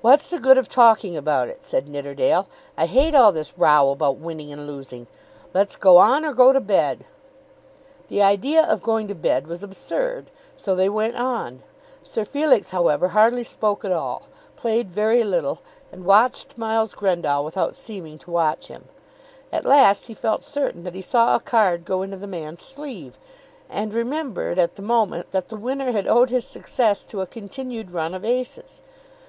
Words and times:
"What's 0.00 0.26
the 0.26 0.40
good 0.40 0.58
of 0.58 0.66
talking 0.68 1.16
about 1.16 1.46
it?" 1.46 1.64
said 1.64 1.88
Nidderdale. 1.88 2.48
"I 2.76 2.86
hate 2.86 3.14
all 3.14 3.30
this 3.30 3.56
row 3.56 3.92
about 3.92 4.16
winning 4.16 4.52
and 4.52 4.66
losing. 4.66 5.06
Let's 5.54 5.76
go 5.76 5.98
on, 5.98 6.24
or 6.24 6.32
go 6.34 6.52
to 6.52 6.58
bed." 6.58 7.04
The 8.08 8.22
idea 8.24 8.64
of 8.64 8.82
going 8.82 9.06
to 9.06 9.14
bed 9.14 9.46
was 9.46 9.62
absurd. 9.62 10.32
So 10.56 10.74
they 10.74 10.88
went 10.88 11.14
on. 11.14 11.62
Sir 12.02 12.24
Felix, 12.24 12.70
however, 12.70 13.10
hardly 13.10 13.44
spoke 13.44 13.84
at 13.84 13.92
all, 13.92 14.24
played 14.56 14.90
very 14.90 15.22
little, 15.22 15.60
and 15.92 16.04
watched 16.04 16.58
Miles 16.58 16.94
Grendall 16.94 17.44
without 17.44 17.76
seeming 17.76 18.18
to 18.18 18.32
watch 18.32 18.66
him. 18.66 18.88
At 19.52 19.64
last 19.64 20.08
he 20.08 20.12
felt 20.14 20.42
certain 20.42 20.82
that 20.82 20.96
he 20.96 21.02
saw 21.02 21.36
a 21.36 21.38
card 21.38 21.84
go 21.84 22.02
into 22.02 22.16
the 22.16 22.26
man's 22.26 22.62
sleeve, 22.62 23.16
and 23.70 23.94
remembered 23.94 24.58
at 24.58 24.74
the 24.74 24.82
moment 24.82 25.30
that 25.30 25.50
the 25.50 25.56
winner 25.56 25.92
had 25.92 26.08
owed 26.08 26.30
his 26.30 26.44
success 26.44 27.04
to 27.04 27.20
a 27.20 27.28
continued 27.28 27.92
run 27.92 28.12
of 28.12 28.24
aces. 28.24 28.82